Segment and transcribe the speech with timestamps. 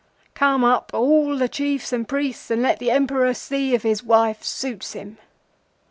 [0.33, 4.41] 'Call up all the Chiefs and priests, and let the Emperor see if his wife
[4.43, 5.19] suits him.